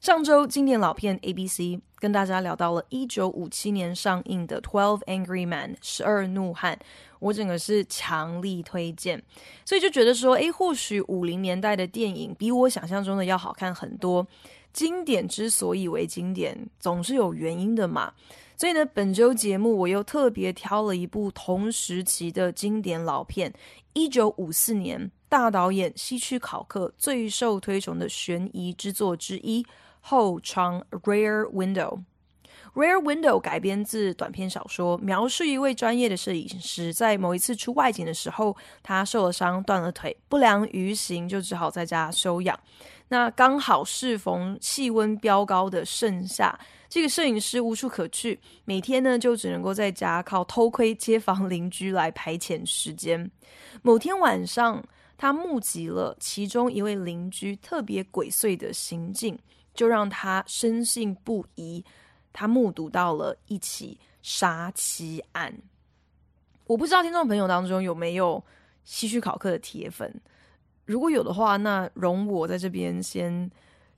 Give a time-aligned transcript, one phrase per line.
[0.00, 6.78] 上周经典老片 A B C 跟大家聊到了一九五七年上映的《Twelve Angry Men》十二怒汉，
[7.18, 9.20] 我整个是强力推荐，
[9.64, 14.24] 所以就觉得说，诶，或许五零年代的电影比我想象中的要好看很多。
[14.72, 18.12] 经典之所以为经典，总是有原因的嘛。
[18.56, 23.52] 所以呢，本周节目我又特别挑了一部同时期的经典老片，
[23.94, 29.66] 一九五四年大导演希区考克最受推崇的悬疑之作之一。
[30.00, 32.02] 后窗 （Rear window）。
[32.74, 42.56] Rare Window 改编自短篇小说，描述一位专业的摄影师在某一次出外景的时候，他受了伤，断了腿，不良于行，就只好在家休养。
[43.08, 46.56] 那刚好适逢气温飙高的盛夏，
[46.88, 53.28] 这个摄影师无处可去，每天呢就只能够在家靠偷窥街坊邻居来排遣时间。
[53.82, 54.84] 某天晚上，
[55.16, 59.36] 他目击了其中一位邻居特别鬼祟的行径。
[59.78, 61.84] 就让他深信不疑，
[62.32, 65.54] 他目睹到了一起杀妻案。
[66.66, 68.42] 我不知道听众朋友当中有没有
[68.82, 70.12] 希区考克的铁粉，
[70.84, 73.48] 如果有的话，那容我在这边先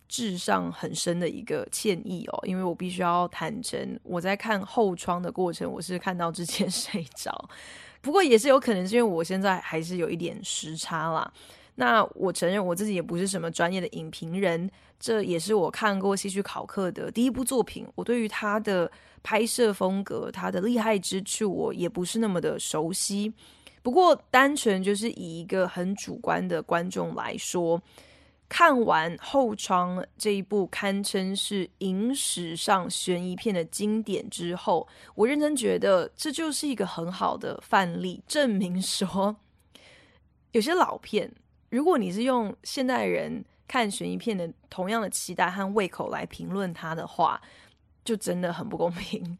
[0.06, 7.48] 致上很深的一个歉意哦，因为我必须要坦诚，我在看后窗的过程，我是看到之前 睡着，
[8.02, 11.32] 不过也是有可能是因为我现在还是有一点时差啦。
[11.74, 17.86] 那我承认我自己也不是什么专业的影评人，这也是我看过戏剧考克的第一部作品。
[17.94, 18.90] 我对于他的
[19.22, 23.32] 拍摄风格、他的厉害之处，我也不是那么的熟悉。
[23.82, 27.80] 不过，单纯就是以一个很主观的观众来说，
[28.46, 39.34] 看完《后窗》这一部堪称是影史上悬疑片的经典之后，我认真觉得这就是一个很好的范例，证明说
[40.52, 41.32] 有些老片。
[41.70, 47.40] 如果你是用现代人看悬疑片的同样的期待和胃口来评论它的话，
[48.04, 49.38] 就真的很不公平。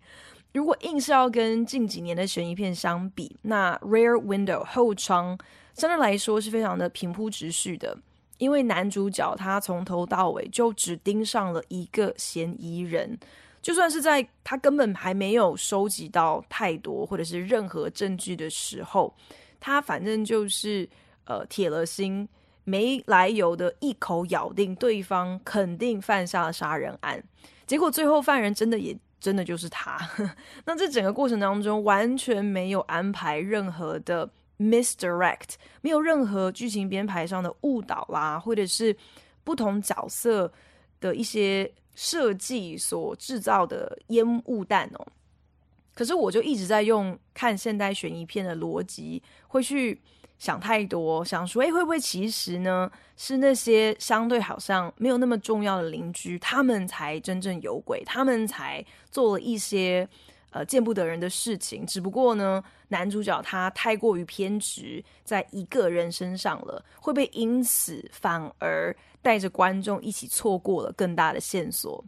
[0.52, 5.36] 如果硬是要跟近几年的悬疑片相比，那《Rare Window》后窗
[5.74, 7.98] 相对来说是非常的平铺直叙的，
[8.38, 13.18] 因为男主角他从头到尾就只盯上了一个嫌疑人，
[13.60, 19.12] 就算是在他根本还没有收集到太多或者是任何证据的时候，
[19.58, 20.88] 他反正就是。
[21.30, 22.28] 呃，铁了心，
[22.64, 27.22] 没来由的一口咬定对方肯定犯下了杀人案，
[27.68, 29.96] 结果最后犯人真的也真的就是他。
[30.66, 35.50] 那这整个过程当中完全没有安排任何的 misdirect，
[35.82, 38.96] 没有任何剧情编排上的误导啦，或者是
[39.44, 40.52] 不同角色
[40.98, 45.06] 的一些设计所制造的烟雾弹哦。
[45.94, 50.00] 可是我就一直在用看现代悬疑片的逻辑，会去。
[50.40, 60.08] 想太多，想说，诶，会不会其实呢，是那些相对好像没有那么重要的邻居，他们才真正有鬼，他们才做了一些
[60.50, 61.86] 呃见不得人的事情。
[61.86, 72.02] 只不过呢，男主角他太过于偏执在一个人身上了，会不会因此反而带着观众一起错过了更大的线索？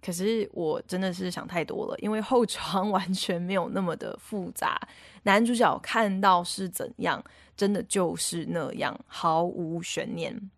[0.00, 4.78] 可是我真的是想太多了，因为后窗 完全没有那么的复杂，
[5.22, 7.24] 男主角看到是怎样，
[7.56, 10.50] 真的就是那样，毫无悬念。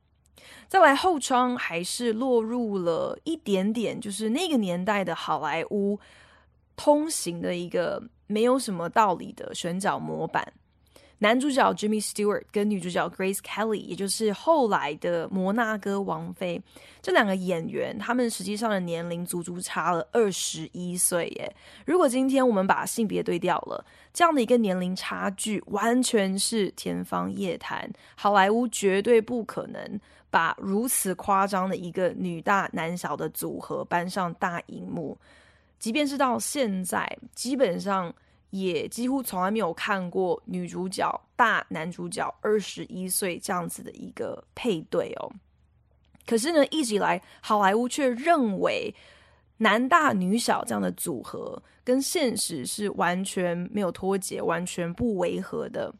[0.68, 5.98] 再来，后窗还是落入了一点点，就是那个年代的好莱坞
[6.74, 10.52] 通行的一个没有什么道理的选角模板。
[11.20, 16.60] 男主角 Jimmy Stewart 跟女主角 Grace Kelly，也就是后来的摩纳哥王妃，
[17.00, 21.50] 这两个演员，他们实际上的年龄足足差了二十一岁耶。
[21.86, 23.82] 如果今天我们把性别对调了，
[24.12, 27.90] 这样的一个年龄差距完全是天方夜谭。
[28.14, 35.16] 好莱坞绝对不可能把如此夸张的一个女大男小的组合搬上大荧幕，
[35.78, 38.14] 即便是到现在，基本上。
[38.50, 45.30] 也几乎从来没有看过女主角大男主角二十一岁这样子的一个配对哦。
[46.26, 48.92] 可是呢，一直以来好莱坞却认为
[49.58, 55.94] 男大女小这样的组合跟现实是完全没有脱节、完全不违和的。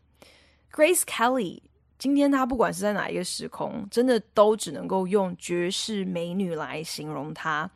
[0.73, 1.61] Grace Kelly
[1.99, 7.71] 今天她不管是在哪一个时空，真的都只能够用绝世美女来形容她。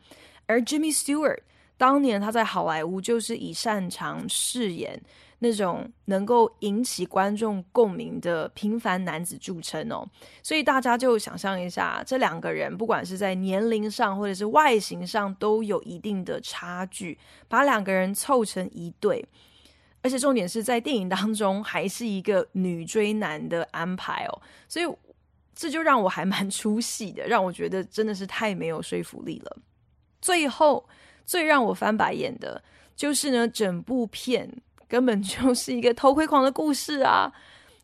[0.45, 1.39] 而 Jimmy Stewart
[1.81, 5.01] 当年他在好莱坞就是以擅长饰演
[5.39, 10.07] 那种能够引起观众共鸣的平凡男子著称哦，
[10.43, 17.17] 所以大家就想象一下，这两个人不管是在年龄上或者是外形上都有一定的差距，
[17.47, 19.27] 把两个人凑成一对，
[20.03, 24.85] 而且重点是在电影当中还是一个女追男的安排哦，所以
[25.55, 29.57] 这就让我还蛮 出戏的，让我觉得真的是太没有说服力了。
[30.21, 30.87] 最后
[31.31, 32.61] 最让我翻白眼的
[32.93, 34.49] 就是呢，整部片。
[34.89, 37.31] 根本就是一个偷窥狂的故事啊！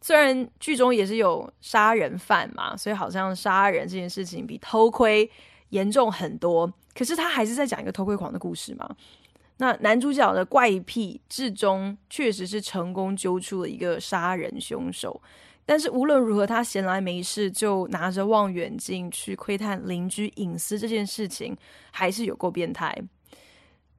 [0.01, 5.31] 虽然剧中也是有杀人犯嘛，所以好像杀人这件事情比偷窥
[5.69, 6.69] 严重很多。
[6.93, 8.93] 可是他还是在讲一个偷窥狂的故事嘛。
[9.55, 15.21] 那男主角的怪癖，至终确实是成功揪出了一个杀人凶手。
[15.65, 21.55] 但是无论如何，他闲来没事就拿着望远镜去窥探邻居隐私这件事情，
[21.89, 22.93] 还是有够变态。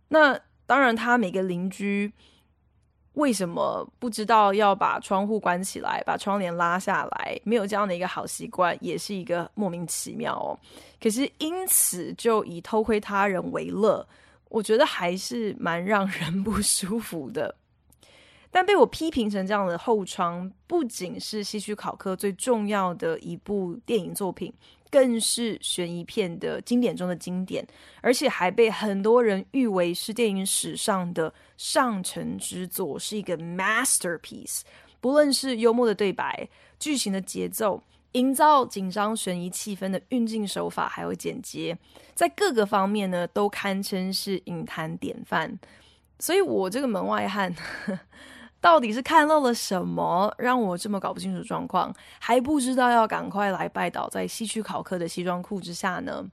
[0.08, 2.12] 那当然，他每个邻居。
[3.14, 7.40] 为什么不知道要把窗户关起来，把窗帘拉下来？
[7.42, 10.56] 没有这样的一个好习惯，也是一个莫名其妙哦。
[11.02, 14.06] 可是因此就以偷窥他人为乐，
[14.48, 17.52] 我觉得还是蛮让人不舒服的。
[18.52, 24.54] 但被我批评成这样的后窗，不仅是希区考克最重要的一部电影作品。
[24.90, 27.66] 更是悬疑片的经典中的经典，
[28.00, 34.62] 而且还被很多人誉为是电影史上的上乘之作，是一个 masterpiece。
[35.00, 36.48] 不论是幽默的对白、
[36.78, 37.82] 剧情的节奏、
[38.12, 41.78] 营造紧张悬疑气氛的运镜手法，还有剪接，
[42.14, 45.58] 在各个方面呢，都堪称是影坛典范。
[46.18, 47.54] 所以，我这个门外汉。
[48.60, 56.26] 到底是看到了什么，让我这么搞不清楚状况，还不知道要赶快来拜倒在西区考克的西装裤之下呢？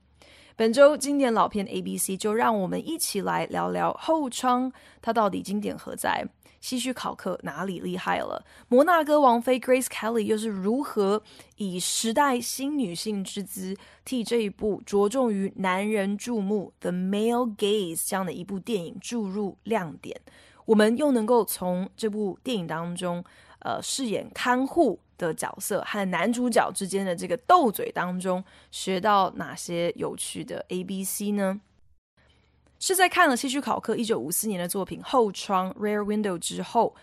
[0.56, 6.26] 本周经典老片 ABC 就让我们一起来聊聊后窗，它到底经典何在？
[6.62, 8.44] 西区考克哪里厉害了？
[8.70, 11.22] 摩纳哥王妃 Grace Kelly 又是如何
[11.58, 20.20] 以时代新女性之姿，替这一部着重于男人注目 The Male Gaze 这样的一部电影注入亮点？
[20.66, 23.24] 我们又能够从这部电影当中，
[23.60, 31.62] 呃，饰演看护的角色和男主角之间的这个斗嘴当中，学到哪些有趣的 ABC 呢？
[32.80, 36.94] 是在看了希区考克一九五四年的作品《后窗》（Rear Window） 之后，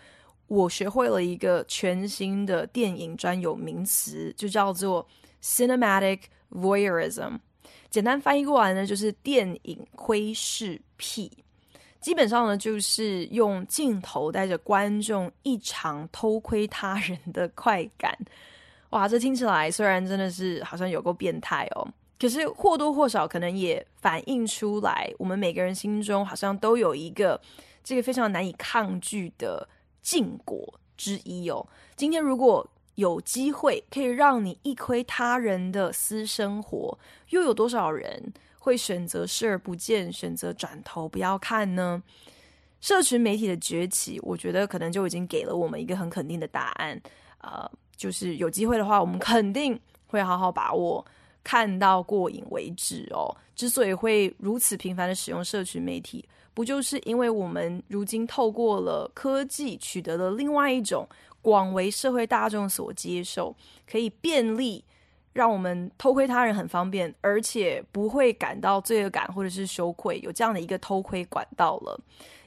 [0.47, 5.07] 我学会了一个全新的电影专有名词，就叫做
[5.41, 6.19] Cinematic
[6.51, 7.39] Voyeurism。
[7.89, 11.42] 简单翻译过来呢，就是电影窥视癖。
[12.03, 18.15] 基本上呢，就是用镜头带着观众一场偷窥他人的快感。
[18.91, 21.87] 哇，这听起来虽然真的是好像有够变态哦，
[22.19, 27.39] 可是或多或少可能也反映出来，我们每个人心中好像都有一个
[27.83, 29.67] 这个非常难以抗拒的
[30.01, 31.65] 禁果之一哦。
[31.95, 36.95] 今天如果有机会可以让你一窥他人的私生活，
[37.29, 38.31] 又有多少人
[38.63, 42.01] 会选择视而不见，选择转头不要看呢？
[42.79, 47.01] 社群媒体的崛起，我觉得可能就已经给了我们一个很肯定的答案。
[47.39, 49.77] 呃，就是有机会的话，我们肯定
[50.07, 51.05] 会好好把握，
[51.43, 53.35] 看到过瘾为止哦。
[53.53, 56.23] 之所以会如此频繁的使用社群媒体，
[56.53, 61.05] 不就是因为我们如今透过了科技，取得了另外一种
[61.41, 63.53] 广为社会大众所接受，
[63.85, 64.85] 可以便利。
[65.33, 71.99] 让我们偷窥他人很方便，而且不会感到罪恶感或者是羞愧，有这样的一个偷窥管道了。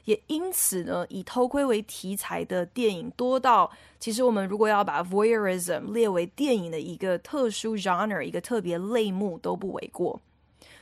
[0.05, 10.17] 也因此呢，以偷窥为题材的电影多到，其实我们如果要把 voyeurism 列为电影的一个特殊 genre，一个特别类目都不为过。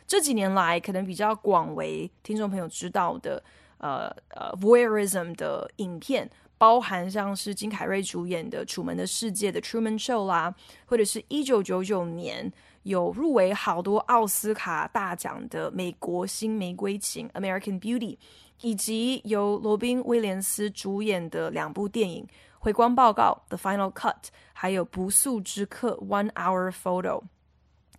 [0.06, 3.44] 这几年来，可能比较广为听众朋友知道的，
[3.80, 6.30] 呃呃 voyeurism 的影片。
[6.58, 12.52] 包含像是金凯瑞主演的《楚门的世界》的《Truman Show》啦，或者是一九九九年
[12.84, 18.18] 有入围好多奥斯卡大奖的《美国新玫瑰情》（American Beauty），
[18.62, 22.24] 以及由罗宾威廉斯主演的两部电影
[22.58, 24.16] 《回光报告》（The Final Cut）
[24.54, 27.24] 还有《不速之客》（One Hour Photo）。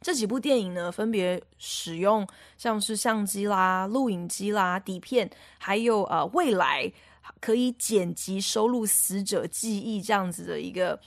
[0.00, 6.92] 这几部电影呢，分别使用像是相机啦、录影机啦、底片，还有呃未来。
[7.40, 10.98] 可以剪辑收录死者记忆这样子的一个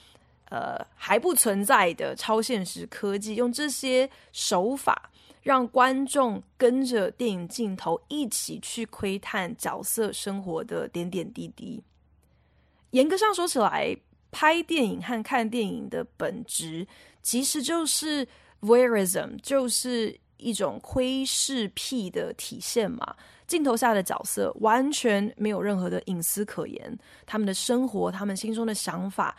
[0.48, 5.10] 呃还不存在的超现实科技，用这些手法
[5.42, 11.82] 让观众跟着电影镜头一起去窥探角色生活的点点滴滴。
[12.90, 13.96] 严格上说起来，
[14.30, 16.86] 拍电影和看电影的本质
[17.22, 18.26] 其实就是
[18.60, 23.16] voyeurism，就是一种窥视癖的体现嘛。
[23.50, 29.36] 镜头下的角色完全没有任何的隐私可言，他们的生活，他们心中的想法，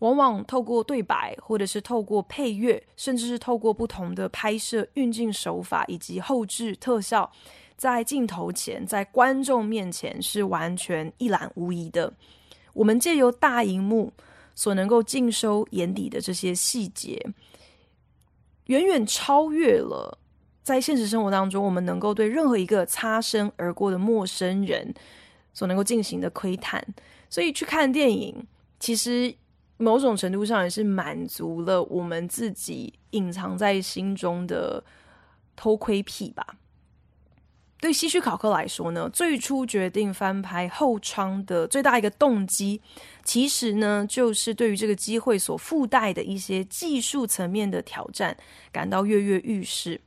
[0.00, 7.30] 往往透过对白，或者是透过配乐，甚至是透过不同的拍摄运镜手法以及后置特效，
[7.76, 12.12] 在镜头前，在观众面前是完全一览无遗的。
[12.72, 14.12] 我们借由大荧幕
[14.56, 17.24] 所能够尽收眼底的这些细节，
[18.66, 20.18] 远远超越了。
[20.62, 24.94] 在现实生活当中，我们能够对任何一个擦身而过的陌生人
[25.52, 26.84] 所能够进行的窥探，
[27.28, 28.46] 所以去看电影，
[28.78, 29.34] 其实
[29.76, 34.84] 某种程度上也是满足了我们自己隐藏在心中的
[35.56, 36.46] 偷窥癖吧。
[37.80, 42.80] 对希区考克来说呢，最初决定翻拍《后窗》的最大一个动机，
[43.24, 48.36] 其实呢，就是对于这个机会所附带的一些技术层面的挑战
[48.70, 50.00] 感到跃跃欲试。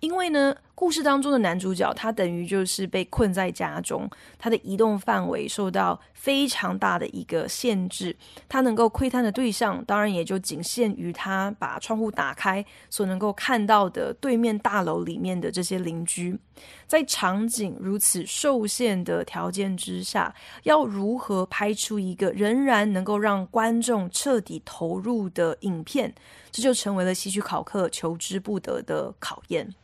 [0.00, 8.16] 因为呢，故事当中的男主角他等于就是被困在家中，他的移动范围受到非常大的一个限制，
[8.48, 16.38] 他能够窥探的对象当然也就仅限于他把窗户打开所能够看到的对面大楼里面的这些邻居。
[16.86, 26.14] 在场景如此受限的条件之下，要如何拍出一个仍然能够让观众彻底投入的影片，
[26.50, 29.74] 这就成为了希区考克求之不得的考验。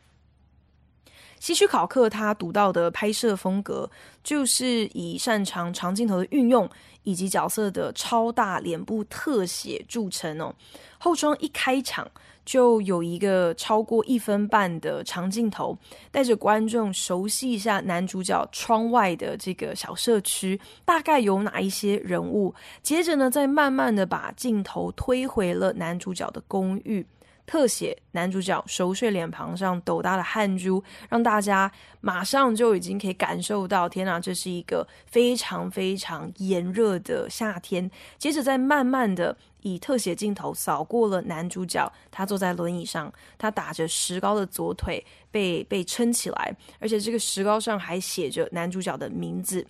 [1.39, 3.89] 希区考克他独到的拍摄风格，
[4.23, 6.69] 就是以擅长长镜头的运用
[7.03, 10.53] 以及角色的超大脸部特写著称哦。
[10.97, 12.09] 后窗一开场
[12.43, 15.77] 就有一个超过一分半的长镜头，
[16.11, 22.55] 带着观众熟悉一下男主角窗外的这个小社区，大概有哪一些人物。
[22.81, 27.05] 接着呢，再慢慢的把镜头推回了男主角的公寓。
[27.47, 37.89] 特写男主角熟睡脸庞上斗大的汗珠，让大家马上就已经可以感受到，天哪，这是一个非常非常炎热的夏天。
[38.17, 49.65] 接着再慢慢的以特写镜头扫过了男主角，他坐在轮椅上，他打着石膏的左腿被被撑起来，而且这个石膏上还写着男主角的名字。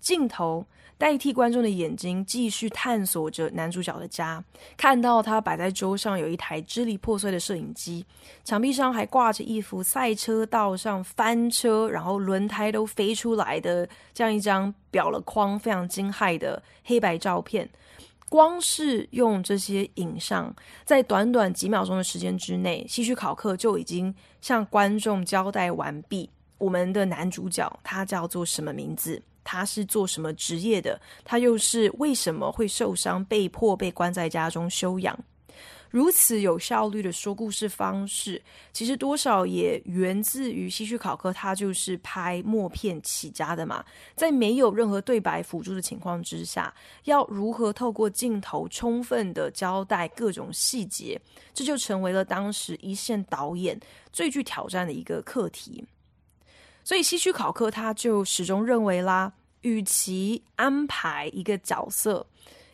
[0.00, 0.64] 镜头。
[0.98, 4.42] 代替观众的眼睛，继续探索着男主角的家。
[4.76, 8.04] 看到他摆在桌上有一台支离破碎的摄影机，
[8.44, 17.70] 墙壁上还挂着一幅赛车道上翻车，然后轮胎都飞出来的这样一张裱了框、非常惊骇的黑白照片。
[18.28, 26.28] 光是用这些影像，在短短几秒钟的时间之内，希区考克就已经向观众交代完毕：
[26.58, 29.22] 我们的男主角他叫做什么名字？
[29.42, 31.00] 他是做什么职业的？
[31.24, 35.18] 他又是为什么会受伤，被迫被关在家中休养？
[35.90, 38.42] 如此有效率的说故事方式，
[38.74, 43.82] 其实多少也源自于希区考克，他就是拍默片起家的嘛。
[44.14, 51.18] 在没有任何对白辅助的情况之下，要如何透过镜头充分的交代各种细节，
[51.54, 53.80] 这就成为了当时一线导演
[54.12, 55.82] 最具挑战的一个课题。
[56.88, 59.30] 所以希区考克他就始终认为啦，
[59.60, 62.26] 与其安排一个角色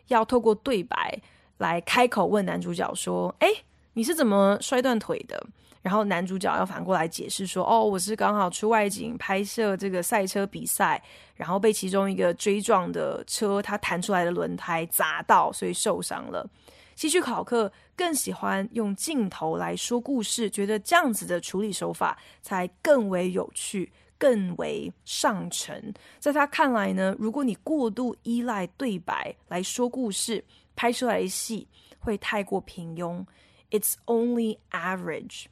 [0.06, 1.20] 要透过对白
[1.58, 3.48] 来开口问男主角说：“哎，
[3.94, 5.44] 你是怎么摔断腿的？”
[5.82, 11.02] 然后男主角要反过来解释说：“哦，我是刚好出外景拍摄这个赛车比赛，
[11.34, 16.48] 然后被其中一个追撞的车它弹出来的轮胎砸到，所以受伤了。”
[16.94, 23.90] 希区考克更喜欢用镜头来说故事，觉得这样子的处理手法才更为有趣。
[24.23, 30.43] 更为上乘，在他看来呢，如果你过度依赖对白来说故事，
[30.75, 31.67] 拍出来的戏
[31.99, 33.25] 会太过平庸。
[33.71, 35.45] It's only average。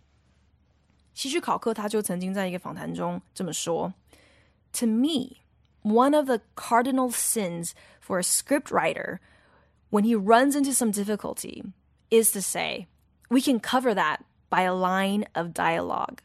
[1.13, 3.93] 希区考克他就曾经在一个访谈中这么说：“
[4.73, 5.37] To me,
[5.81, 7.71] one of the cardinal sins
[8.05, 9.19] for a scriptwriter
[9.89, 11.63] when he runs into some difficulty
[12.09, 12.87] is to say,
[13.29, 14.19] we can cover that
[14.49, 16.17] by a line of dialogue。”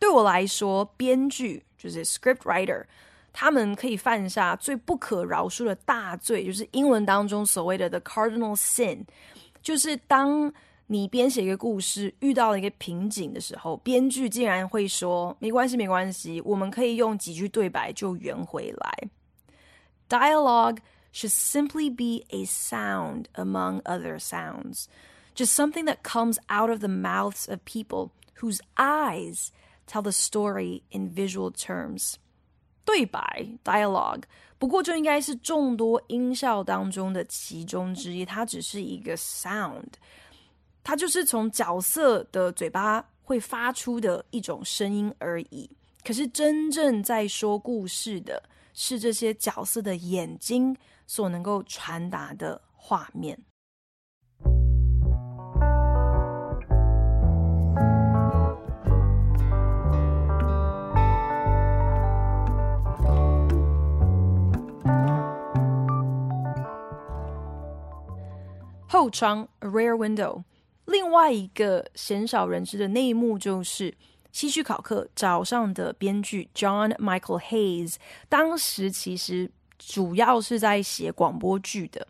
[0.00, 2.84] 对我来说，编剧就是 script writer，
[3.32, 9.04] 他们可以犯下最不可饶恕的大罪，就是英文当中所谓的 the cardinal sin，
[9.62, 10.52] 就是当
[10.86, 19.08] 你编写一个故事遇到了一个瓶颈的时候，编剧竟然会说没关系，没关系，我们可以用几句对白就圆回来。
[20.08, 20.78] Dialogue
[21.12, 24.84] should simply be a sound among other sounds,
[25.34, 29.48] just something that comes out of the mouths of people whose eyes
[29.91, 32.13] Tell the story in visual terms。
[32.85, 34.23] 对白 （dialogue）
[34.57, 39.89] 不过就应该是众多音效当中的其中之一，它只是一个 sound，
[40.81, 45.69] 它就是从角色的嘴巴会发出的一种声音而已。
[46.05, 48.41] 可是真正在说故事的
[48.73, 50.73] 是这些角色的眼睛
[51.05, 53.37] 所能够传达的画面。
[68.91, 70.43] 后窗 a rare window。
[70.83, 73.95] 另外一个鲜少人知的内幕就是，
[74.33, 77.95] 希区考克早上的编剧 John Michael Hayes，
[78.27, 82.05] 当时其实主要是在写广播剧的。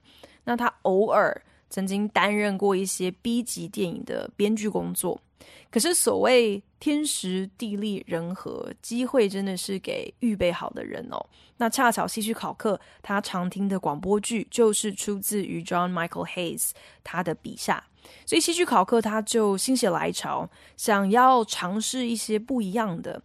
[0.45, 5.21] 那他偶尔曾经担任过一些 B 级电影的编剧工作。
[5.69, 11.25] 可是所谓天时地利人和，机会真的是给预备好的人哦。
[11.57, 16.71] 那恰巧戏剧考克他常听的广播剧就是出自于 John Michael Hayes
[17.03, 17.83] 他的笔下，
[18.25, 23.21] 所以戏剧考克他就心血来潮，想要尝试一些不一样的。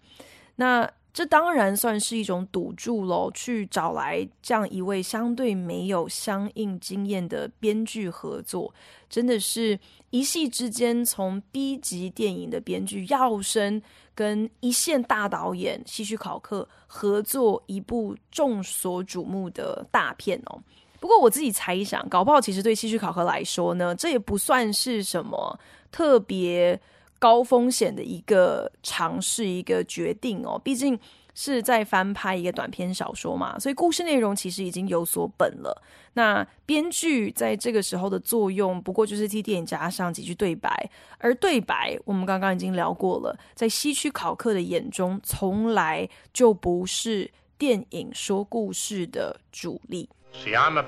[0.56, 8.70] 那这当然算是一种赌注喽，去找来这样一位相对没有相应经验的编剧合作，
[9.08, 9.80] 真的是
[10.11, 13.80] 一夕之间从 B 级电影的编剧要升，
[14.14, 20.61] 跟一线大导演希区考克合作一部众所瞩目的大片哦。
[21.00, 25.58] 不过我自己猜想，搞不好其实对希区考克来说呢，这也不算是什么
[25.90, 26.78] 特别。
[27.26, 30.97] 高风险的一个尝试，一个决定哦，毕竟
[31.35, 35.83] 是在翻拍一个短篇小说嘛，所以故事内容其实已经有所本了。
[36.12, 40.71] 那编剧在这个时候的作用，不过就是替电影加上几句对白，
[41.18, 47.28] 而对白我们刚刚已经聊过了，在西区考克的眼中，从来就不是
[47.59, 50.09] 电影说故事的主力。
[50.33, 50.85] See, I'm a,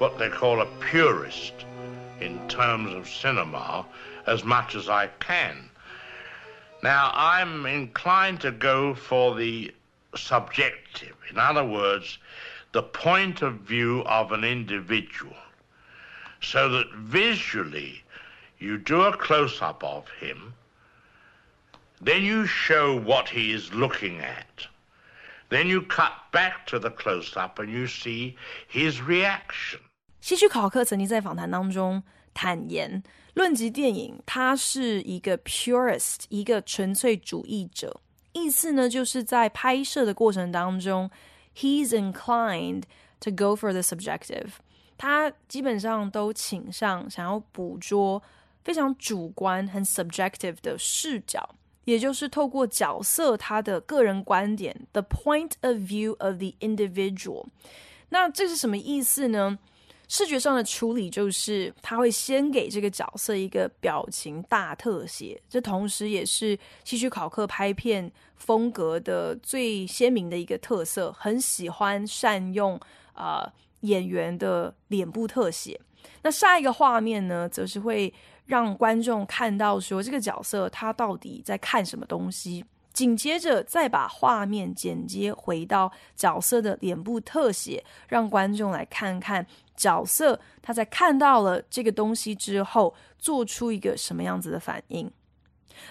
[0.00, 1.52] what they call a purist
[2.20, 3.84] in terms of cinema.
[4.25, 5.69] As much as I can.
[6.83, 9.73] Now, I'm inclined to go for the
[10.15, 11.15] subjective.
[11.29, 12.17] In other words,
[12.71, 15.35] the point of view of an individual.
[16.41, 18.03] So that visually,
[18.59, 20.53] you do a close up of him,
[21.99, 24.67] then you show what he is looking at.
[25.49, 28.35] Then you cut back to the close up and you see
[28.67, 29.79] his reaction.
[30.19, 33.01] 希区考克曾经在访谈当中坦言。
[33.34, 38.00] 论及电影，他是一个 purist，一个纯粹主义者。
[38.32, 41.10] 意思呢，就是在拍摄的过程当中
[41.56, 42.82] ，he's inclined
[43.20, 44.50] to go for the subjective。
[44.96, 48.22] 他基本上都倾向想要捕捉
[48.62, 57.46] 非常主观、很 subjective 的视角，也就是透过角色他的个人观点，the point of view of the individual。
[58.10, 59.58] 那这是什么意思呢？
[60.14, 72.78] 视觉上的处理就是，他会先给这个角色一个表情大特写，这同时也是希区考克拍片风格的最鲜明的一个特色，很喜欢善用
[73.14, 73.52] 啊、呃、
[73.88, 75.80] 演员的脸部特写。
[76.20, 78.12] 那下一个画面呢，则是会
[78.44, 82.62] 让观众看到说这个角色他到底在看什么东西。
[82.92, 95.10] 紧接着再把画面剪接回到角色的脸部特写，让观众来看看角色他在看到了这个东西之后做出一个什么样子的反应。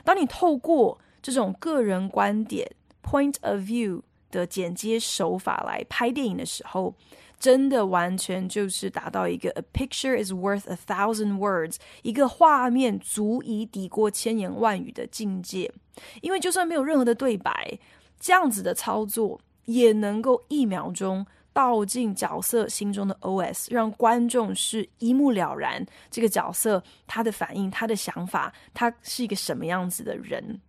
[0.04, 2.70] 当你透过这种个人观点
[3.04, 6.94] （point of view） 的剪接手法来拍电影的时候，
[7.42, 15.74] 真的完全就是达到一个 “a picture is worth a thousand words”，一个画面足以抵过千言万语的境界。
[16.22, 17.80] 因为就算没有任何的对白，
[18.20, 30.62] 这样子的操作也能够一秒钟道进角色心中的 OS，让观众是一目了然这个角色他的反应、他的想法，他是一个什么样子的人。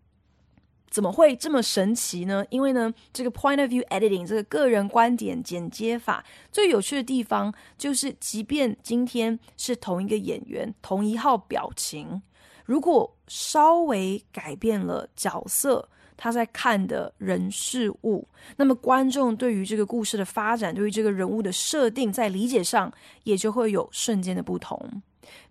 [0.92, 2.44] 怎么会这么神奇呢？
[2.50, 12.20] 因为呢，这个 point of view editing 这个个人观点剪接法最有趣的地方，就是即便今天是同一个演员、同一号表情，
[12.66, 18.28] 如果稍微改变了角色他在看的人事物，
[18.58, 22.92] 那么观众对于这个故事的发展、对于这个人物的设定，在理解上
[23.24, 25.02] 也就会有瞬间的不同。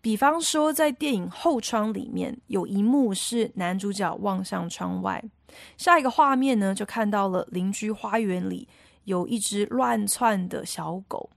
[0.02, 5.24] 比方说，在电影后窗里面有一幕是男主角望向窗外，
[5.78, 8.68] 下一个画面呢，就看到了邻居花园里
[9.06, 11.30] 有一只乱窜的小狗。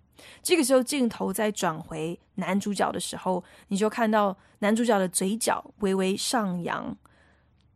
[0.42, 6.97] 这个时候镜头再转回男主角的时候，你就看到男主角的嘴角微微上扬。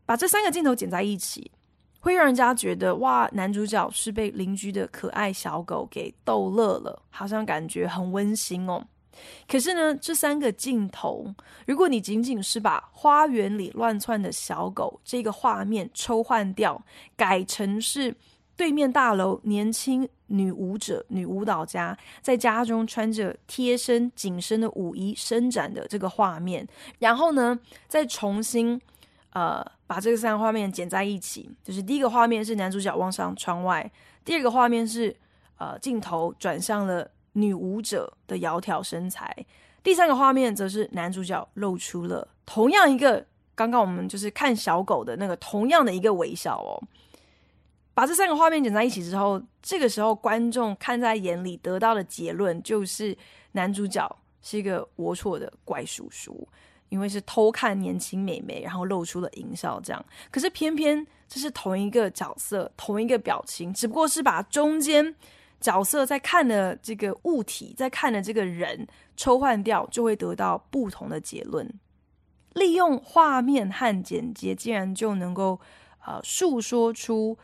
[0.06, 1.50] 把这三个镜头剪在一起，
[2.00, 8.82] 会让人家觉得哇，男主角是被邻居的可爱小狗给逗乐了，好像感觉很温馨哦。
[9.46, 11.34] 可是呢，这三个镜头，
[11.66, 16.82] 如果你仅仅是把花园里乱窜的小狗这个画面抽换掉，
[17.16, 18.14] 改成是
[18.56, 26.66] 对面大楼年轻女舞者、女舞蹈家在家中穿着贴身紧身的舞衣伸展的这个画面，
[26.98, 28.80] 然后呢，再重新
[29.32, 33.90] 呃把这个三个画面剪在一起，就是第一个画面是男主角望向窗外，
[34.24, 35.14] 第二个画面是
[35.56, 37.08] 呃镜头转向了。
[37.34, 39.46] 女舞者的窈窕身材，
[39.82, 46.82] 第三个画面则是男主角露出了同样一个刚刚我们就是看小狗的那个同样的一个微笑哦。
[47.94, 53.16] 把这三个画面剪在一起之后，这个时候观众看在眼里得到的结论就是
[53.52, 56.46] 男主角是一个龌龊的怪叔叔，
[56.88, 60.04] 因为是偷看年轻美眉，然后露出了淫笑这样。
[60.30, 65.14] 可是偏偏这是同一个角色，同一个表情，只不过是把中间。
[65.60, 71.68] 角色在看的这个物体，在看的这个人抽换掉，就会得到不同的结论。
[72.54, 75.60] 利用画面和剪接，竟然就能够
[76.04, 77.36] 呃诉说出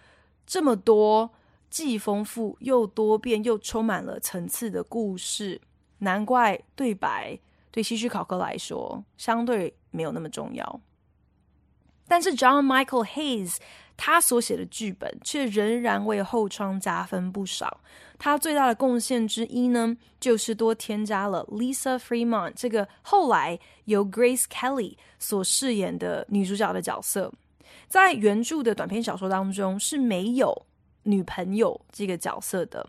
[0.46, 1.31] 这么多
[1.70, 5.61] 既丰富又多变又充满了层次的故事。
[5.98, 7.38] 难怪对白
[7.70, 10.81] 对希区考克来说相对没有那么重要。
[12.07, 13.57] 但是 John Michael Hayes
[13.96, 17.80] 他所写的剧本却仍然为后窗加分不少。
[18.18, 27.33] 他最大的贡献之一呢，就是多添加了 Lisa Fremont 这个后来由 Grace Kelly 所饰演的女主角的角色。
[27.88, 30.66] 在原著的短篇小说当中是没有
[31.02, 32.88] 女朋友这个角色的，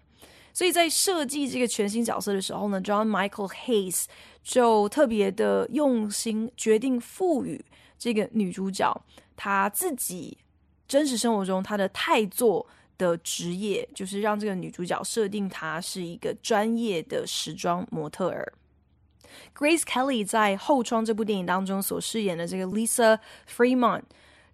[0.53, 4.05] 所以在设计这个全新角色的时候呢，John Michael Hayes
[4.43, 7.63] 就特别的用心，决定赋予
[7.97, 9.01] 这个女主角
[9.35, 10.37] 她自己。
[10.87, 12.65] 真实生活中，她的太座
[12.97, 18.53] 的职业就是让这个女主角设定她是一个专业的时装模特儿。
[19.53, 23.19] Grace Kelly 在《后窗》这部电影当中所饰演的这个 Lisa
[23.49, 24.03] Fremont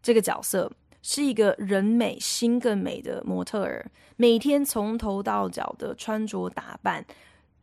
[0.01, 0.71] 这个角色，
[1.03, 7.05] 是一个人美心更美的模特儿，每天从头到脚的穿着打扮，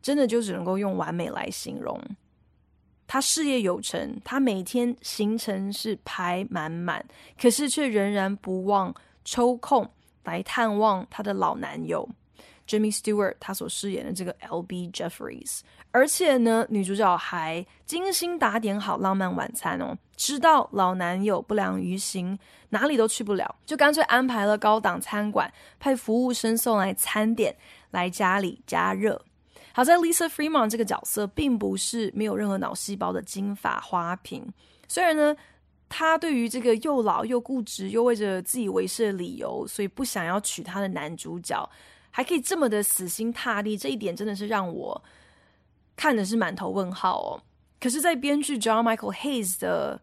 [0.01, 2.01] 真的就只能够用完美来形容。
[3.11, 7.03] 他事业有成，他每天行程是排满满，
[7.41, 8.93] 可是却仍然不忘
[9.25, 9.89] 抽空
[10.23, 12.07] 来探望他的老男友
[12.67, 14.91] Jimmy Stewart，他所饰演的这个 L.B.
[14.91, 15.61] Jeffries。
[15.89, 22.37] 而且呢，女主角还精心打点好浪漫晚餐哦，知道老男友不良于行，
[22.69, 27.55] 哪里都去不了，就干脆安排了高档餐馆，派服务生送来餐点
[27.89, 29.19] 来家里加热。
[29.79, 34.45] 好在 Lisa Fremont 这个角色并不是没有任何脑细胞的金发花瓶，
[34.89, 35.33] 虽然呢，
[35.87, 41.69] 她对于这个又老又固执又为着自以为是的理由，所以不想要娶她的男主角，
[42.11, 45.01] 还可以这么的死心塌地，这一点真的是让我
[45.95, 47.39] 看的是满头问号哦。
[47.79, 50.01] 可是，在编剧 John Michael Hayes 的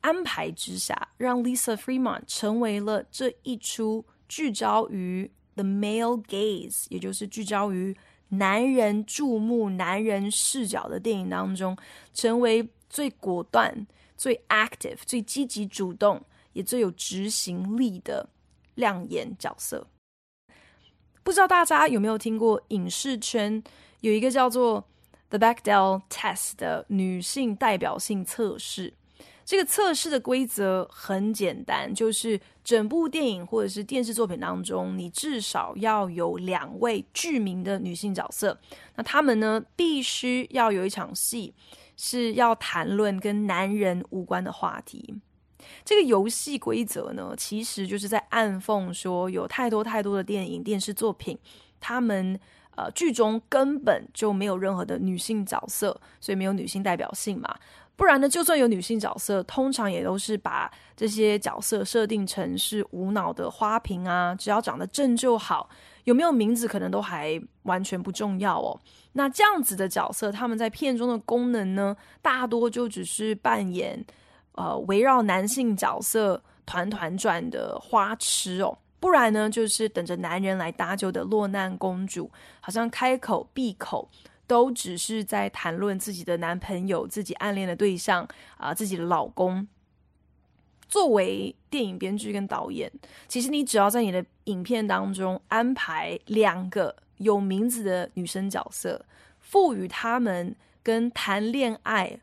[0.00, 7.94] 安排之下，让 Lisa Fremont 成为了这一出聚焦于 the male gaze，也就是聚焦于。
[8.32, 11.76] 男人注目、男人视角的电影当中，
[12.14, 16.22] 成为最果断、最 active、最积极主动，
[16.54, 18.26] 也最有执行力的
[18.74, 19.86] 亮眼角色。
[21.22, 23.62] 不知道大家有没有听过影视圈
[24.00, 24.82] 有一个叫做
[25.28, 28.94] The Bechdel Test 的女性代表性测试？
[29.52, 38.58] 这个测试的规则很简单，就是整部电影或者是电视作品当中，你至少要有两位具名的女性角色。
[38.96, 41.52] 那他们呢，必须要有一场戏
[41.98, 45.16] 是要谈论跟男人无关的话题。
[45.84, 51.38] 这个游戏规则呢，其实就是在暗讽说，有太多太多的电影、电视作品，
[51.78, 52.40] 他们
[52.74, 57.54] 呃剧中根本就没有任何的女性角色，所以没有女性代表性嘛。
[57.94, 65.68] 不然呢，就算有女性角色，通常也都是把这些角色设定成是无脑的花瓶啊，只要长得正就好，
[66.04, 68.80] 有没有名字可能都还完全不重要哦。
[69.12, 74.04] 那这样子的角色，他们在片中的功能呢，大多就只是扮演
[74.52, 82.28] 呃围绕男性角色团团转的花痴哦，不然呢，就是等着男人来搭救的落难公主，
[82.60, 84.08] 好像开口闭口。
[84.52, 89.66] 都只是在谈论自己的男朋友、自己暗恋的对象啊、自己的老公。
[90.90, 92.92] 作为电影编剧跟导演，
[93.26, 99.06] 其实你只要在你的影片当中安排两个有名字的女生角色，
[99.40, 102.20] 赋予他们跟谈恋爱、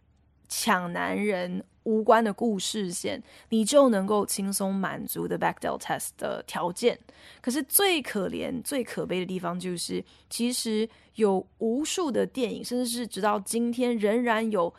[0.48, 7.00] 抢男人无关的故事线，你就能够轻松满足 the Bechdel test 的条件。
[7.42, 14.72] 可是最可怜、最可悲的地方就是，其实有无数的电影，甚至是直到今天，仍然有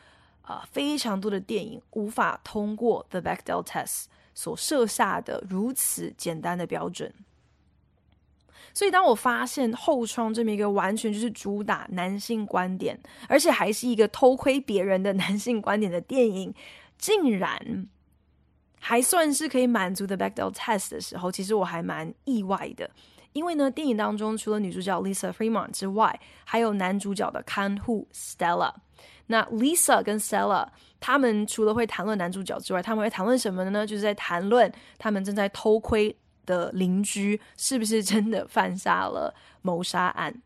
[0.43, 7.13] 啊、非常多的电影无法通过 the Bechdel test 所设下的如此简单的标准。
[8.73, 12.97] 所以，当我发现《后窗》这么一个完全就是主打男性观点，
[13.29, 16.55] 而且还是一个偷窥别人的男性观点的电影，
[17.01, 17.89] 竟然
[18.79, 22.89] 还算是可以满足的 b a c k d o l test 的时候，其实我还蛮意外的。
[23.33, 28.73] 因为呢，电影当中除了女主角 Lisa Fremont 之外，还有男主角的看护 Stella。
[29.27, 30.69] 那 Lisa 跟 Stella
[31.01, 33.87] 他们除了会谈论男主角之外，他们会谈论什么呢？
[33.87, 36.17] 就是在谈论他们正在偷窥。
[36.47, 39.33] 的邻居是不是真的犯下了
[39.63, 40.43] 谋杀案？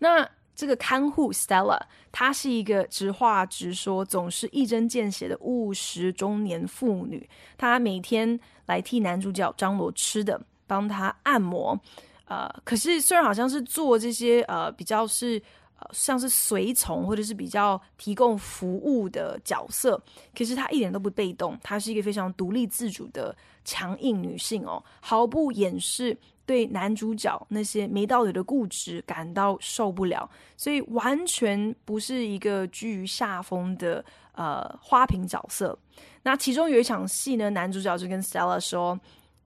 [0.00, 1.78] 那这个看护 Stella，
[2.10, 7.28] 她是一个直话直说、总是一针见血的务实中年妇女。
[7.56, 11.78] 她每天来替男主角张罗吃的，帮他按摩。
[12.24, 15.40] 呃，可是虽然好像是做这些呃比较是
[15.78, 20.02] 呃像是随从或者是比较提供服务的角色，
[20.36, 23.36] 可是她一点都不被动，她是一个非常独立自主的。
[23.68, 35.78] 强硬女性哦，毫不掩饰对男主角那些没道理的固执感到受不了，所以完全不是一个居于下风的呃花瓶角色。
[36.22, 38.98] 那其中有一场戏呢，男主角就跟 Stella 说：“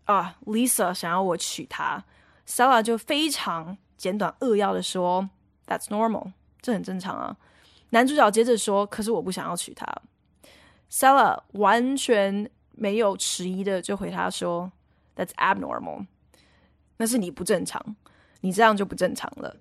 [0.05, 2.05] 啊，Lisa 想要我娶她。
[2.47, 5.29] ”Stella 就非常简短扼要的说
[5.67, 7.37] ：“That's normal，这很正常啊。”
[7.91, 9.87] 男主角接着说：“可是我不想要娶她。
[10.91, 12.51] ”Stella 完全。
[12.73, 14.73] 没有迟疑的就回他说
[15.15, 16.07] ：“That's abnormal，
[17.01, 17.83] 那是你不正常，
[18.43, 19.57] 你这样就不正常了。”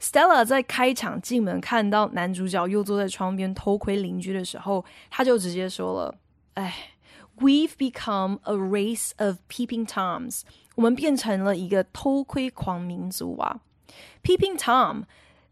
[0.00, 6.14] Stella 在开场进门看到男主角又坐在窗边偷窥邻居的时候，他就直接说了
[6.54, 6.74] ：“哎
[7.38, 10.40] ，We've become a race of peeping toms，
[10.74, 13.60] 我们变成了一个偷窥狂民族啊
[14.22, 15.02] ！Peeping Tom。”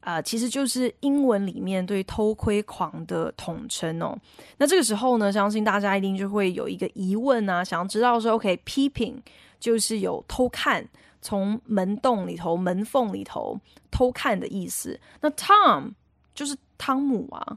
[0.05, 4.19] 啊、其实就是英文里面对偷窥狂的统称哦。
[4.59, 9.15] 那这个时候呢，相信大家一定就会有一个疑问啊，想要知道说，OK，peeping
[9.61, 10.85] 就是有偷看，
[11.23, 13.59] 从门洞里头、门缝里头
[13.91, 15.01] 偷看的意思。
[15.23, 15.93] 那 Tom
[16.35, 17.57] 就是汤姆啊。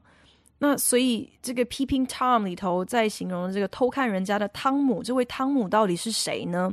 [0.60, 6.72] 那所以这个 peeping Tom 里头在形容这个偷看人家的汤姆，这位汤姆到底是谁呢？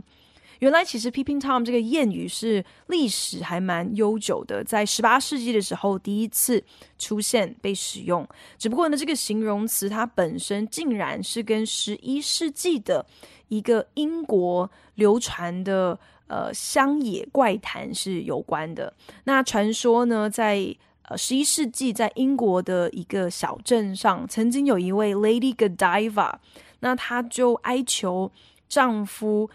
[0.60, 6.62] 原来其实 Peeping Tom 这个谚语是历史还蛮悠久的，在十八世纪的时候第一次
[7.00, 8.24] 出现被使用。
[8.56, 13.04] 只不过呢，这个形容词它本身竟然是跟十一世纪的
[13.48, 15.98] 一个英国流传的
[16.32, 18.94] 呃乡野怪谈是有关的。
[19.24, 26.36] 那传说呢，在呃十一世纪，在英国的一个小镇上，曾经有一位 Lady Godiva，
[26.80, 28.32] 那她就哀求
[28.66, 29.50] 丈夫。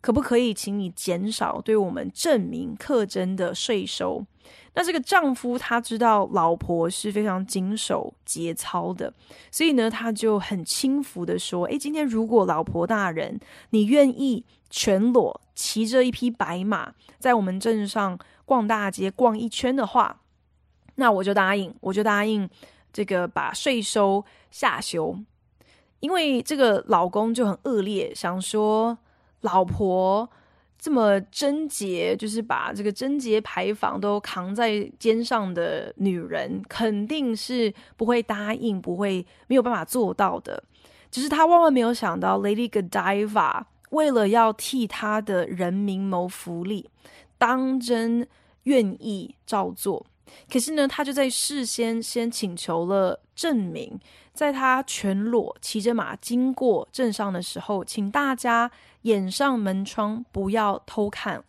[0.00, 4.24] 可不可以请你减少对我们证明课征的税收？
[4.74, 9.12] 那这个丈夫他知道老婆是非常谨守节操的，
[9.50, 20.20] 所以呢，他就很轻浮的说：“诶，今天如果老婆大人你愿意全裸骑着一匹白马在我们镇上逛大街逛一圈的话，
[20.96, 22.48] 那我就答应，我就答应
[22.92, 25.18] 这个把税收下修。
[26.00, 28.98] 因为这个老公就很恶劣，想说。”
[29.42, 30.28] 老婆
[30.78, 40.62] 这么贞洁，就是把这个贞洁牌坊都扛在肩上的女人，肯定是不会答应，不会没有办法做到的。
[41.10, 46.88] 只是他万万没有想到，Lady Godiva 为了要替他的人民谋福利，
[47.38, 48.28] 当真
[48.64, 50.06] 愿意照做。
[50.52, 53.98] 可是呢，他就在事先先请求了证明，
[54.34, 58.70] 在他全裸骑着马经过镇上的时候，请大家
[59.08, 61.42] 掩上门窗，不要偷看。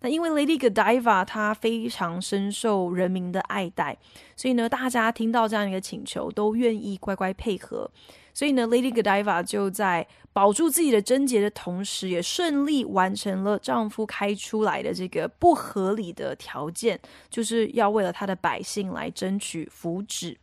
[0.00, 3.96] 那因为 Lady Godiva 她非常深受人民的爱戴，
[4.36, 7.90] 所以呢，大家听到这样一个请求，都愿意乖乖配合。
[8.34, 17.00] 所以呢，Lady Godiva 就在保住自己的贞洁的同时，也顺利完成了丈夫开出来的这个不合理的条件，
[17.30, 20.36] 就是要为了她的百姓来争取福祉。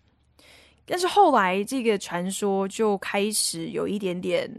[0.85, 4.49] 但是后来这个传说就开始有一点点，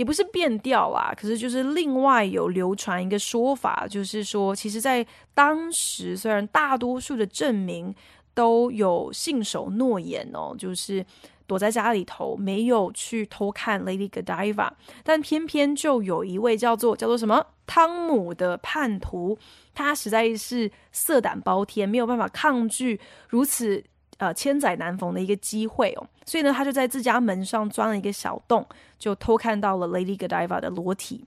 [0.00, 7.94] 也不是变调啦，可是就是另外有流传一个说法，就是说，其实，在当时虽然大多数的证明
[8.32, 11.04] 都有信守诺言哦，就是。
[11.50, 14.70] 躲在家里头，没有去偷看 Lady Godiva，
[15.02, 19.36] 但偏偏就有一位叫做叫做什么汤姆的叛徒，
[19.74, 23.82] 他实在是色胆包天，没有办法抗拒如此
[24.20, 28.64] 呃千载难逢的一个机会哦，所以呢，他就在自家门上钻了一个小洞，
[28.98, 31.24] 就偷看到了 Lady Godiva 的裸体。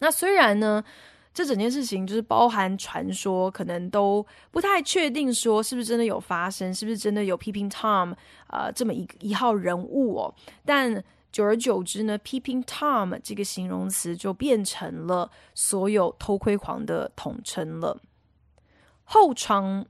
[0.00, 0.82] 那虽然呢，
[1.32, 8.12] 这整件事情就是包含传说，可能都不太确定说是不是真的有发生，是不是真的有 Peeping Tom
[8.46, 11.04] 啊、呃、这么一一号人物哦，但。
[11.32, 18.00] 久而久之呢，Peeping Tom 这个形容词就变成了所有偷窥狂的统称了。
[19.04, 19.84] 后窗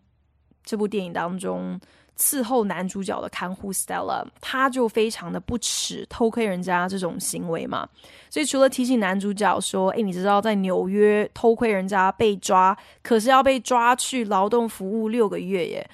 [0.65, 1.79] 这部电影当中，
[2.19, 7.89] 伺候男主角的看护 Stella，他就非常的不耻偷窥人家这种行为嘛。
[8.31, 15.91] 所以除了提醒男主角说：“诶，你知道在纽约偷窥人家被抓，可是要被抓去劳动服务六个月耶。”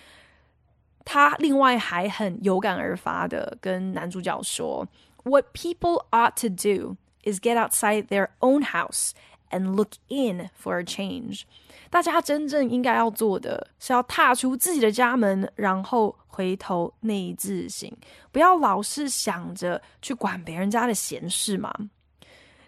[1.05, 4.87] 他另外还很有感而发的跟男主角说。
[5.25, 9.11] What people ought to do is get outside their own house
[9.51, 11.43] and look in for a change.
[11.93, 17.87] 大家真正应该要做的是要踏出自己的家门，然后回头内自省，
[18.31, 21.71] 不要老是想着去管别人家的闲事嘛。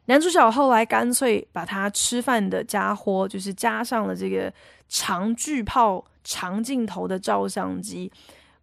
[0.05, 4.53] 男主角后来干脆把他吃饭的家伙，就是加上了这个
[4.91, 8.13] 长巨炮、长镜头的照相机。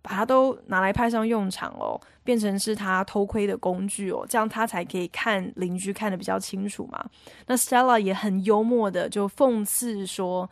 [0.01, 7.07] 把它都拿来派上用场哦，变成是他偷窥的工具哦，这样他才可以看邻居看得比较清楚嘛。
[7.45, 10.49] 那 Stella 也很幽默的就讽刺说：“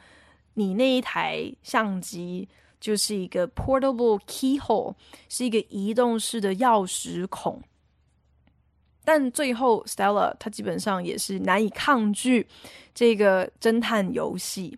[0.54, 2.48] 你那一台相机
[2.80, 4.94] 就是一个 portable keyhole，
[5.28, 7.62] 是一个移动式的钥匙孔。”
[9.04, 12.46] 但最后 Stella 他基本上也是难以抗拒
[12.94, 14.78] 这个侦探游戏。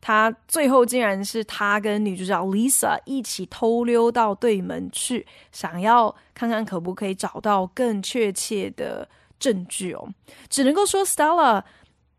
[0.00, 9.06] 他最后竟然是他跟女主角 Lisa 一起偷溜到对门去，想要看看可不可以找到更确切的
[9.38, 10.08] 证据哦。
[10.48, 11.62] 只能够说 Stella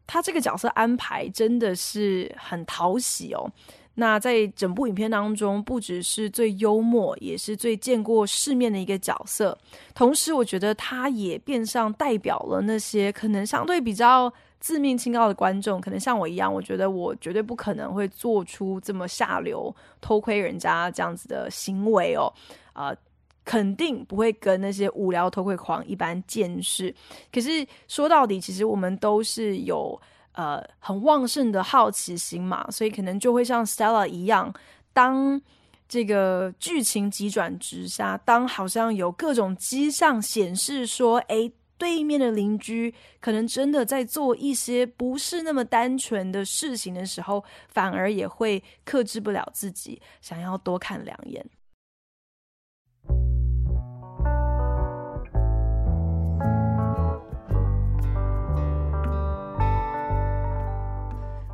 [0.06, 3.52] 他这个角色安排真的是很讨喜哦。
[3.96, 9.58] 那在整部影片当中，不只是最幽默，也是最见过世面的一个角色。
[9.96, 14.32] 同时，我觉得他也变相代表了那些可能相对比较。
[14.62, 22.32] 自命清高的观众，可能像我一样，我觉得我绝对不可能会做出这么下流、偷窥人家这样子的行为哦，
[22.74, 22.96] 啊、
[23.44, 26.94] 肯定不会跟那些无聊偷窥狂一般见识。
[27.34, 30.00] 可是说到底，其实我们都是有
[30.34, 34.54] 呃很旺盛的好奇心嘛，所以可能就会像 Stella 一样，
[34.94, 35.42] 当
[35.90, 41.52] 这个剧情急转直下，当好像有各种迹象显示说，哎。
[41.82, 51.44] 对面的邻居可能真的在做一些不是那么单纯的事情的时候，反而也会克制不了自己，想要多看两眼。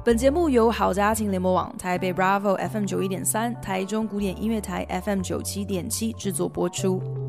[0.03, 7.26] 本节目由好家庭联播网、台北 Bravo FM 九一点三、台中古典音乐台 FM 九七点七制作播出。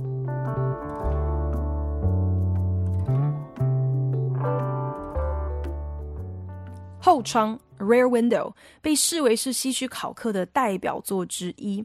[7.09, 11.83] 后窗 （Rear Window） 被视为是希区考克的代表作之一，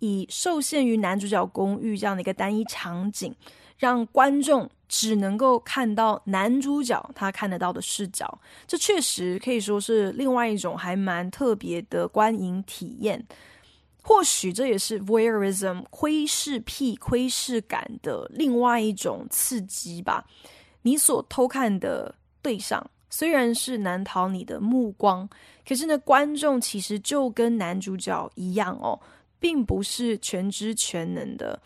[0.00, 3.34] 以受限于男主角公寓这样的一个单一场景，
[3.78, 8.38] 让观众只能够看到男主角他看得到的视角。
[8.66, 13.26] 这确实可以说是另外一种还蛮特别的观影体验。
[14.02, 20.26] 或许这也是 Voyeurism 窥视癖、窥视感的另外一种刺激吧。
[20.82, 22.86] 你所偷看的对象。
[23.10, 25.28] 虽然是难逃你的目光，
[25.66, 29.00] 可是呢，观众其实就跟男主角一样哦，
[29.38, 31.60] 并不是全知全能的，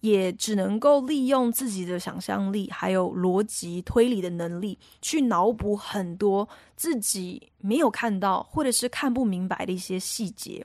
[0.00, 10.64] 也只能够利用自己的想象力，还有逻辑推理的能力，去脑补很多自己没有看到或者是看不明白的一些细节。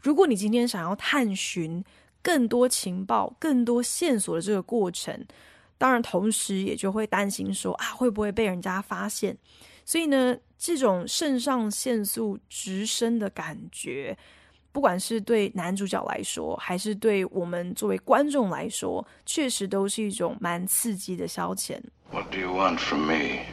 [0.00, 1.84] 如果你今天想要探寻
[2.22, 5.24] 更多情报、更多线索的这个过程，
[5.78, 9.36] 当然，同时也就会担心说啊，会不会被人家发现？
[9.84, 14.16] 所以呢，这种肾上腺素直升的感觉，
[14.72, 21.78] 不管是对男主角来说，还是对我们作为观众来说，确实都是一种蛮刺激的消遣。
[22.10, 23.44] What do you want from me?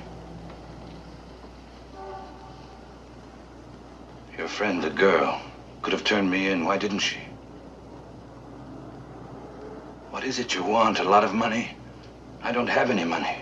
[4.37, 5.39] Your friend, the girl,
[5.81, 6.65] could have turned me in.
[6.65, 7.17] Why didn't she?
[10.11, 10.99] What is it you want?
[10.99, 11.75] A lot of money?
[12.43, 13.37] I don't have any money.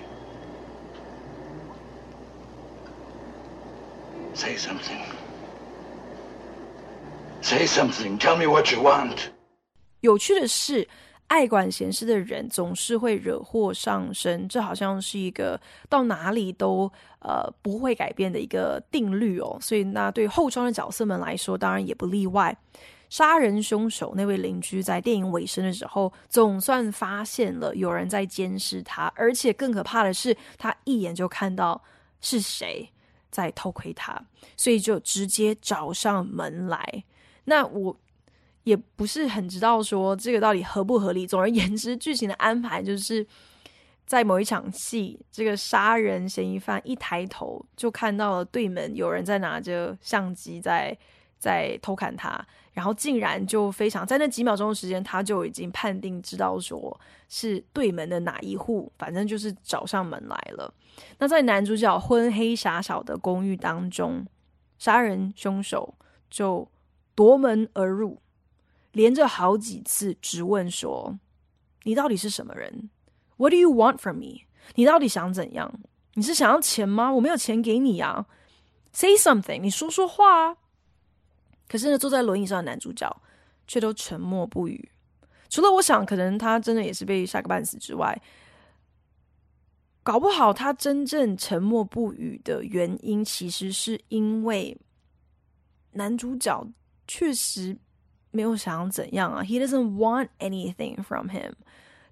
[4.35, 5.01] Say something.
[7.41, 8.19] Say something.
[8.19, 9.17] Tell me what you want.
[10.01, 10.87] 有趣的是，
[11.27, 19.57] 爱管闲事的人总是会惹祸上身，这好像是一个到哪里都呃不会改变的一个定律哦。
[19.59, 22.55] 所以，那对后窗的角色们来说，当然也不例外。
[23.11, 31.79] 杀人凶手那位邻居在电影尾声的时候，总算发现了有人在监视他，而且更可怕的是，他一眼就看到
[32.21, 32.89] 是谁
[33.29, 34.19] 在偷窥他，
[34.57, 37.03] 所以就直接找上门来。
[37.43, 37.95] 那我
[38.63, 41.27] 也不是很知道说这个到底合不合理。
[41.27, 43.27] 总而言之，剧情的安排就是。
[44.03, 50.97] 在某一场戏，这个杀人嫌疑犯一抬头就看到了对门有人在拿着相机在
[51.41, 52.39] 在偷看他，
[52.71, 56.95] 然后竟然就非常在那几秒钟的时间，他就已经判定知道说
[57.27, 60.71] 是对门的哪一户，反正就是找上门来了。
[61.17, 64.23] 那在男主角昏黑狭小的公寓当中，
[64.77, 65.95] 杀人凶手
[66.29, 66.67] 就
[67.15, 68.21] 夺门而入，
[68.91, 71.17] 连着好几次质问说
[71.85, 72.91] ：“你到底是什么人？”
[73.37, 74.41] What do you want from me？
[74.75, 75.73] 你到底想怎样？
[76.13, 77.11] 你是想要钱吗？
[77.11, 78.27] 我没有钱给你啊
[78.93, 80.57] ！Say something，你说说话啊！
[81.71, 83.09] 可是呢，坐在轮椅上的男主角
[83.65, 84.91] 却都沉默不语。
[85.47, 88.21] 除了我想，可能他真的也是被吓个半死之外，
[90.03, 94.77] 搞不好他真正沉默不语的原因，其实是因为
[95.93, 96.67] 男主角
[97.07, 97.77] 确实
[98.31, 99.41] 没有想要怎样啊。
[99.41, 101.53] He doesn't want anything from him。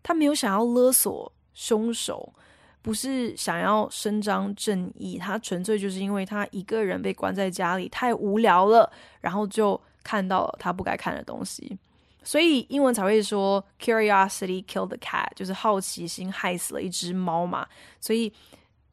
[0.02, 2.34] 他没有想要勒索凶手，
[2.82, 11.78] 不是想要伸张正义，他纯粹就是因为他一个人被关在家里太无聊了，然后就看到了他不该看的东西，
[12.24, 17.68] 所以英文才会说 “curiosity killed the cat”，就是好奇心害死了一只猫嘛。
[18.00, 18.32] 所以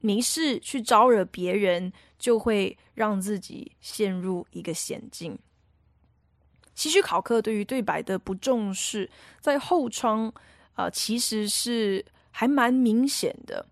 [0.01, 5.39] 没事去招惹别人，就会让自己陷入一个险境。
[6.75, 9.09] 希区考克对于对白的不重视，
[9.41, 10.33] 在后窗。
[10.75, 13.67] 呃，其实是还蛮明显的，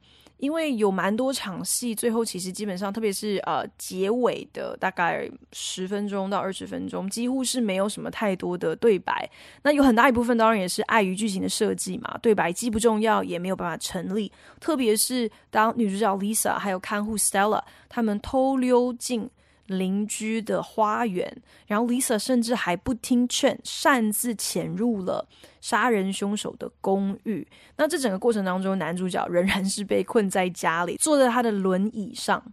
[0.44, 9.26] 因为有蛮多场戏，最后其实基本上，特别是呃结尾的大概十分钟到二十分钟，几乎是没有什么太多的对白。
[9.62, 14.30] 那有很大一部分当然也是碍于剧情的设计嘛，对白既不重要，也没有办法成立。
[14.60, 19.30] 特别是当女主角 Lisa 还有看护 Stella 他们偷溜进
[19.66, 25.26] 邻居的花园，然后 Lisa 甚至还不听劝，擅自潜入了
[25.60, 27.46] 杀人凶手的公寓。
[27.76, 32.52] 那这整个过程当中，男主角仍然是被困在家里，坐在他的轮椅上，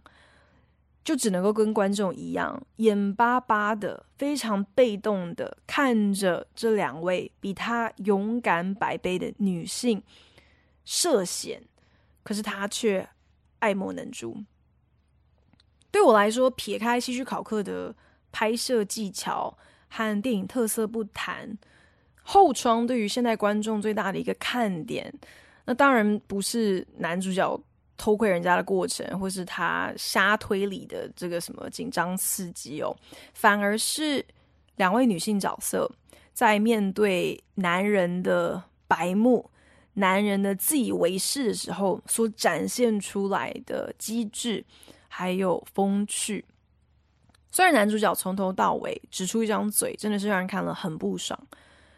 [1.04, 10.02] 就只能够跟观众一样，眼巴巴的、非常被动的看着这两位比他勇敢百倍的女性
[10.84, 11.62] 涉险，
[12.22, 13.08] 可是他却
[13.58, 14.42] 爱莫能助。
[15.92, 17.94] 对我来说，撇开希区考克的
[18.32, 19.56] 拍摄技巧
[19.88, 21.56] 和电影特色不谈，
[22.22, 25.12] 后窗对于现代观众最大的一个看点，
[25.66, 27.60] 那当然不是男主角
[27.98, 32.96] 偷窥人家的过程，或是他瞎推理的这个什么紧张刺激哦，
[33.34, 34.24] 反而是
[34.76, 35.88] 两位女性角色
[36.32, 39.48] 在面对男人的白目、
[39.92, 44.64] 男人的自以为是的时候所展现出来的机智。
[45.14, 46.42] 还有风趣，
[47.50, 51.38] 虽然男主角从头到尾只出一张嘴，真的是让人看了很不爽。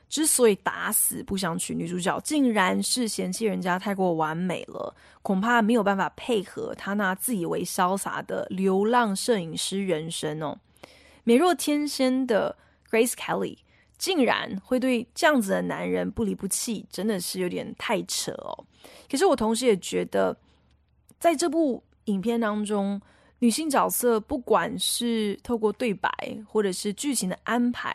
[0.08, 4.92] 之所以打死不想娶女主角，竟然是嫌弃人家太过完美了，
[5.22, 10.58] 恐怕没有办法配合他那自以为潇洒的流浪摄影师人生哦。
[11.22, 12.56] 美若天仙的
[12.90, 13.58] Grace Kelly
[13.96, 18.66] 竟然会对这样子的男人不离不弃，真的是有点太扯哦。
[19.08, 20.36] 可是我同时也觉得，
[21.20, 21.80] 在这部。
[22.06, 23.00] 影片当中，
[23.38, 26.10] 女性角色不管是透过对白，
[26.46, 27.94] 或者是剧情的安排，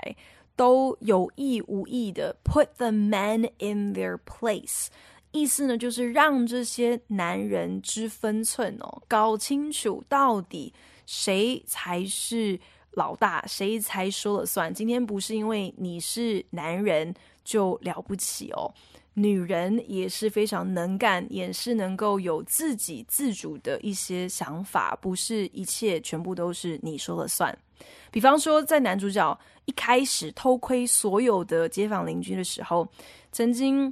[0.56, 4.88] 都有意无意的 put the men in their place。
[5.32, 10.74] 意思呢，就是让这些男人知分寸哦，搞清楚到底
[11.06, 12.60] 谁才是
[12.94, 14.74] 老大，谁才说了算。
[14.74, 18.74] 今天不是因为你是男人就了不起哦。
[19.22, 27.58] 女人也是非常能干，也是能够有自己自主的一些想法，不是一切全部都是你说了算。
[28.12, 32.88] 比方说，在男主角一开始偷窥所有的街坊邻居的时候，
[33.32, 33.92] 曾经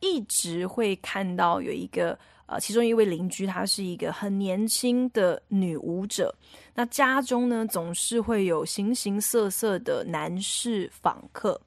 [0.00, 6.34] 一直会看到有一个呃，其中一位邻居，她是一个很年轻的女舞者，
[6.74, 11.60] 那家中呢，总是会有形形色色的男士访客。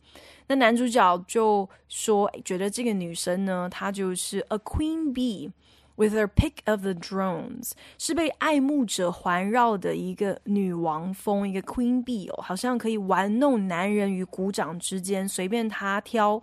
[0.46, 5.52] 那男主角就说，觉得这个女生呢，她就是 a queen bee
[5.96, 16.42] with her pick of the drones，是被爱慕者环绕的一个女王蜂，一个 queen bee 哦，好像可以玩弄男人于股掌之间，随便她挑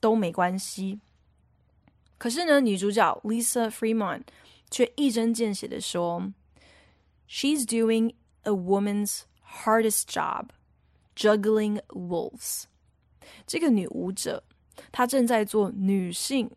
[0.00, 1.00] 都没关系。
[2.18, 4.22] 可是呢，女主角 Lisa Fremont
[4.70, 6.32] 却一针见血的说，
[7.28, 9.20] She's doing a woman's
[9.64, 10.46] hardest job。
[11.16, 12.66] Juggling Wolves。
[13.45, 14.43] 这个女舞者，
[14.91, 16.49] 她正在做女性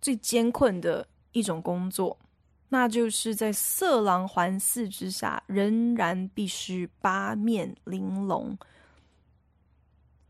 [0.00, 2.18] 最艰困的一种工作，
[2.68, 8.56] 那就是在色狼环伺之下，仍然必须八面玲珑。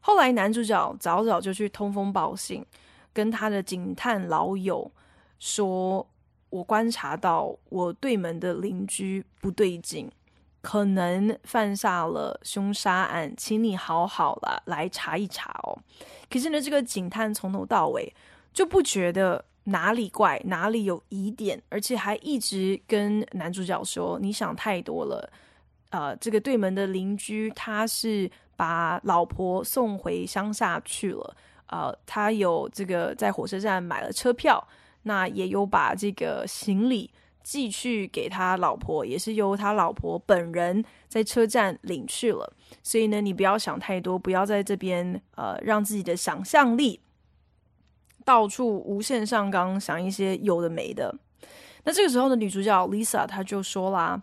[0.01, 2.65] 后来，男主角早早就去通风报信，
[3.13, 4.91] 跟他的警探老友
[5.39, 6.09] 说
[6.49, 10.11] ：“我观察到我对门的邻居不对劲，
[10.61, 15.79] 可能犯下了凶杀案，请你好好啦来查一查哦。”
[16.31, 18.15] 可是呢，这个警探从头到尾
[18.53, 25.33] 就不觉得哪里怪，哪里有疑点，而且还一直跟男主角说：“你想太多了。”
[25.91, 28.31] 呃，这个对门的邻居他是。
[28.61, 31.35] 把老婆送回乡下去了，
[31.69, 34.63] 呃，他有这个在火车站买了车票，
[35.05, 37.11] 那也有把这个行李
[37.43, 42.53] 寄去给他老婆，也是由他老婆本人在车站领去了。
[42.83, 47.01] 所以呢，你不要想太多，不要在这边呃让自己的想象力
[48.25, 51.15] 到处无限上纲，想一些有的没的。
[51.85, 54.23] 那这个时候的女主角 Lisa 她就说啦。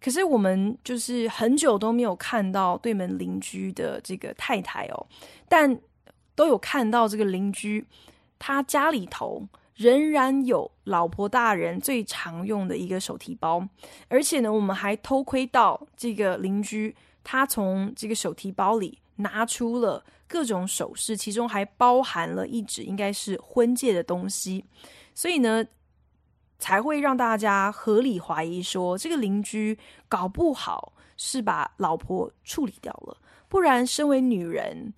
[0.00, 5.06] 可是我们就是很久都没有看到对门邻居的这个太太哦，
[5.48, 5.76] 但
[6.36, 7.84] 都有看到这个邻居，
[8.38, 9.42] 他家里头
[9.78, 13.66] 仍然有老婆大人最常用的一个手提包，
[14.08, 24.66] 而且呢，我们还偷窥到这个邻居他从这个手提包里拿出了各种首饰，其中还包含了一只应该是婚戒的东西，
[25.14, 25.64] 所以呢。
[26.60, 33.16] 才会让大家合理怀疑说，这个邻居搞不好是把老婆处理掉了，
[33.48, 34.92] 不然，身为女人，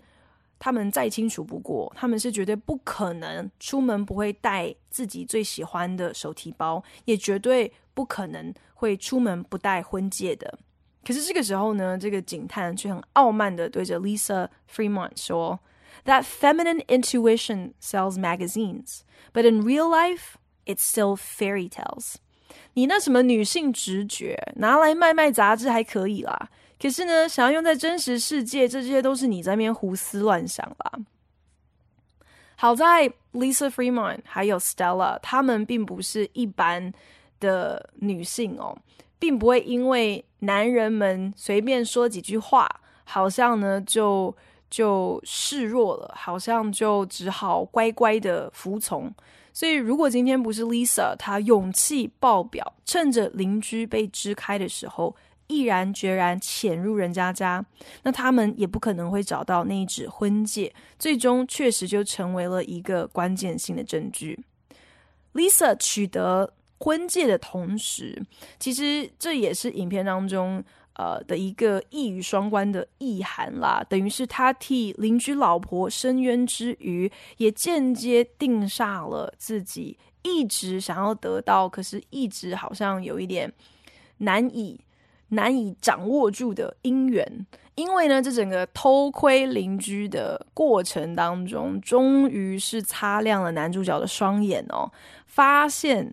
[0.60, 10.58] 他们再清楚不过，他们是绝对不可能出门不会带自己最喜欢的手提包，也绝对不可能会出门不带婚戒的。
[11.02, 15.58] 可是这个时候呢，这个警探却很傲慢地对着 Lisa Fremont 说
[16.04, 19.00] ：“That feminine intuition sells magazines,
[19.32, 20.34] but in real life.”
[20.66, 22.16] It's still fairy tales。
[22.74, 26.50] 你那什么女性直觉拿来卖卖杂志还可以啦，
[26.80, 30.92] 可是呢，想要用在真实世界，这些都是你在那边胡思乱想啦。
[32.56, 36.92] 好在 Lisa Fremont 还有 Stella，她们并不是一般
[37.38, 38.76] 的女性哦，
[39.18, 42.66] 并不会因为男人们随便说几句话，
[43.04, 44.34] 好像呢就
[44.70, 49.12] 就示弱了，好像就只好乖乖的服从。
[49.52, 55.14] 所以，如果今天不是 Lisa，她勇气爆表，趁着邻居被支开的时候，
[55.50, 57.64] 毅然决然潜入人家家，
[58.04, 64.38] 那他们也不可能会找到那一纸婚戒，最终确实就成为了一个关键性的证据。
[65.34, 68.22] Lisa 取得婚戒的同时，
[68.60, 70.62] 其实这也是影片当中。
[70.94, 83.50] 呃的一个一语双关的意涵啦，等于是他替邻居老婆伸冤之余，也间接定下了自己一直想要得到，可是一直好像有一点
[84.18, 84.78] 难以
[85.30, 87.46] 难以掌握住的姻缘。
[87.74, 94.90] 因为呢，这整个偷窥邻居的过程当中，终于是擦亮了男主角的双眼哦，
[95.26, 96.12] 发现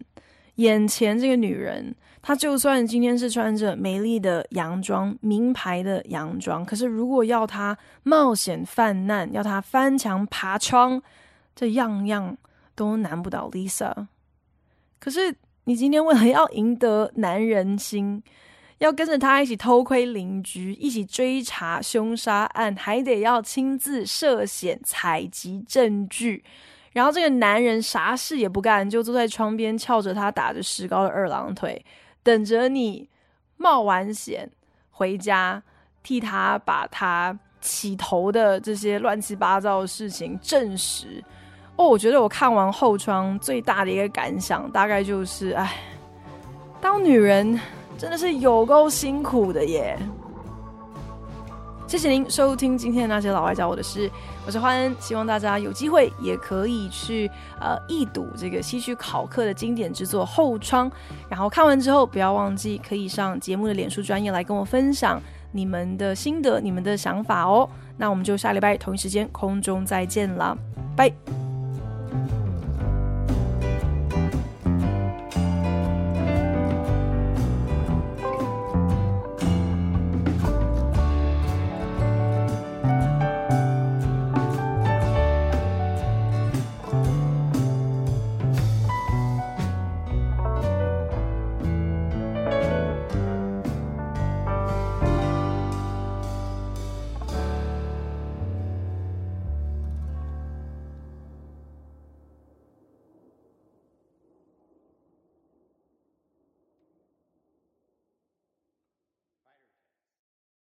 [0.55, 1.93] 眼前这个女人。
[2.21, 11.01] 她就算今天是穿着美丽的洋装、名牌的洋装，可是如果要她冒险犯难，要她翻墙爬窗，
[11.55, 12.37] 这样样
[12.75, 14.07] 都难不倒 Lisa。
[14.99, 18.21] 可是你今天为了要赢得男人心，
[18.79, 26.43] 要跟着他一起偷窥邻居，一起追查凶杀案，还得要亲自涉险采集证据，
[26.91, 31.83] 然后这个男人啥事也不干，就坐在窗边翘着他打着石膏的二郎腿。
[32.21, 33.09] 等着你
[33.55, 34.49] 冒完险
[34.91, 35.63] 回家，
[36.03, 41.23] 替他把他起头的这些乱七八糟的事情证实。
[41.77, 45.77] 哦，我觉得我看完后窗最大的一个感想，大概就是，哎，
[46.81, 47.59] 当女人
[47.97, 49.97] 真的是有够辛苦的耶。
[51.87, 54.11] 谢谢您收听今天的那些老外教我的事，
[54.45, 57.31] 我是欢恩，希望大家有机会也可以去
[57.61, 60.91] 呃一睹这个西区考克的经典之作《后窗》，
[61.29, 65.17] 然后看完之后不要忘记可以上节目的脸书专业来跟我分享
[65.53, 67.67] 你们的心得、你们的想法哦。
[67.95, 70.57] 那我们就下礼拜同一时间空中再见了，
[70.93, 71.09] 拜。